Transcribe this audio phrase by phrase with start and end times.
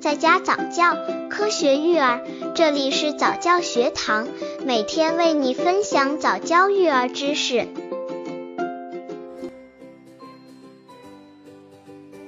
[0.00, 0.96] 在家早教，
[1.28, 2.20] 科学育儿，
[2.54, 4.28] 这里是早教学堂，
[4.64, 7.66] 每天为你分享早教育儿知识。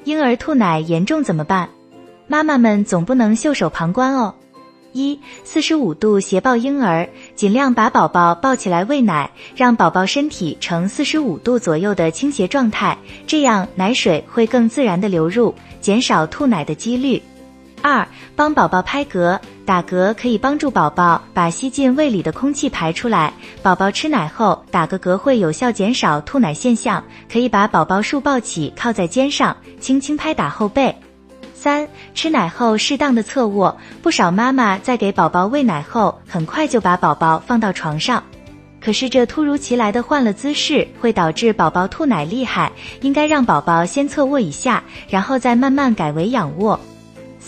[0.03, 1.71] 婴儿吐奶严重怎么办？
[2.27, 4.35] 妈妈们总不能袖手旁观哦。
[4.93, 12.99] 一、四十五度斜抱婴儿，尽量把宝宝抱起来喂奶，让宝宝身体呈四十五度左右的倾斜状态，
[13.29, 17.23] 这样奶水会更自然的流入，减少吐奶的几率。
[17.83, 23.33] 二、帮宝宝拍嗝，打嗝可以帮助宝宝把吸进胃里的空气排出来。
[23.63, 27.03] 宝宝吃奶后打个嗝会有效减少吐奶现象，
[27.33, 30.95] 可以把宝宝竖抱起，靠在肩上，轻轻拍打后背。
[31.55, 38.23] 三、吃奶后适当的侧卧，不少妈妈在给宝宝喂奶后，很快就把宝宝放到床上，
[38.81, 46.81] 可是这突如其来的换了姿势，会导致宝宝吐奶厉害，应该让宝宝先侧卧一下，然后再慢慢改为仰卧。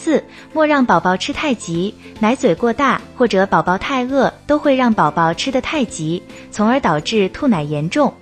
[0.02, 0.20] 四、
[0.52, 8.12] 莫让宝宝吃太急，奶嘴过大或者宝宝太饿，都会让宝宝吃得太急，从而导致吐奶严重。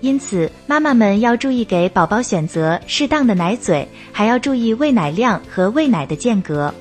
[0.00, 6.74] 因此，妈妈们要注意给宝宝选择适当的奶嘴，还要注意喂奶量和喂奶的间隔。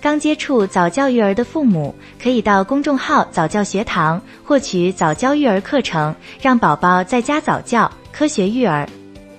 [0.00, 8.88] 刚接触早教育儿的父母，可以到公众号早教学堂获取早教育儿课程，让宝宝在家早教，科学育儿。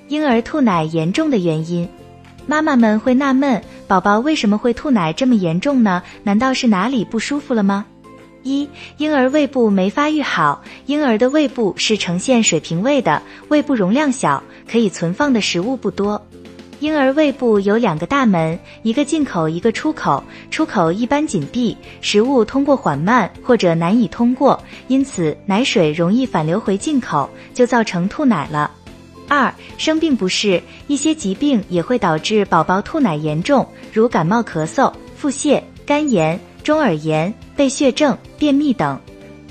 [0.10, 1.88] 婴儿吐奶严重的原因，
[2.50, 3.62] 妈妈们会纳闷。
[3.88, 6.02] 宝宝为什么会吐奶这么严重呢？
[6.24, 7.86] 难道是哪里不舒服了吗？
[8.42, 10.64] 一、婴儿胃部没发育好。
[10.88, 16.20] 婴儿的胃部是呈现水平胃的，胃部容量小，可以存放的食物不多。
[16.80, 20.24] 婴儿胃部有两个大门，一个进口，一个出口。
[20.50, 28.72] 出口一般紧闭，食物通过缓慢或者难以通过，因此奶水容易反流回进口，就造成吐奶了。
[29.30, 39.00] 二、生病不适，一些疾病也会导致宝宝吐奶严重，如感冒、咳嗽、腹泻、肝炎、中耳炎、背血症、便秘等。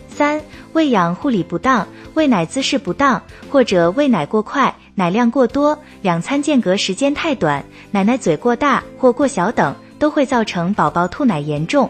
[0.08, 11.88] 三、喂养护理不当，喂奶姿势不当，或者喂奶过快、奶量过多、两餐间隔时间太短、奶奶嘴过大或过小等，都会造成宝宝吐奶严重。